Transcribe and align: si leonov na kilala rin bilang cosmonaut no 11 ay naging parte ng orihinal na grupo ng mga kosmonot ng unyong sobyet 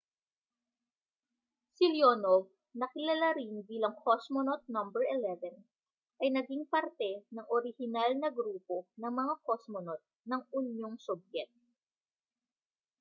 si 1.75 1.85
leonov 1.95 2.41
na 2.79 2.85
kilala 2.93 3.29
rin 3.39 3.53
bilang 3.69 3.95
cosmonaut 4.05 4.61
no 4.73 4.81
11 4.89 5.61
ay 6.21 6.29
naging 6.35 6.63
parte 6.73 7.09
ng 7.35 7.45
orihinal 7.57 8.09
na 8.17 8.29
grupo 8.37 8.77
ng 9.01 9.13
mga 9.21 9.33
kosmonot 9.47 10.01
ng 10.29 10.41
unyong 10.59 10.95
sobyet 11.05 11.49